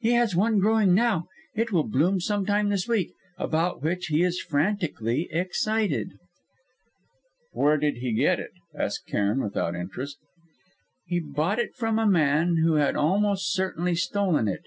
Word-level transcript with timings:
He 0.00 0.12
has 0.12 0.34
one 0.34 0.60
growing 0.60 0.94
now 0.94 1.28
it 1.54 1.70
will 1.72 1.84
bloom 1.86 2.20
some 2.22 2.46
time 2.46 2.70
this 2.70 2.88
week 2.88 3.12
about 3.36 3.82
which 3.82 4.06
he 4.06 4.22
is 4.22 4.40
frantically 4.40 5.28
excited." 5.30 6.14
"Where 7.52 7.76
did 7.76 7.98
he 7.98 8.12
get 8.14 8.40
it?" 8.40 8.52
asked 8.74 9.06
Cairn 9.06 9.42
without 9.42 9.74
interest. 9.74 10.16
"He 11.06 11.20
bought 11.20 11.58
it 11.58 11.74
from 11.74 11.98
a 11.98 12.06
man 12.06 12.56
who 12.64 12.76
had 12.76 12.96
almost 12.96 13.52
certainly 13.52 13.94
stolen 13.94 14.48
it! 14.48 14.62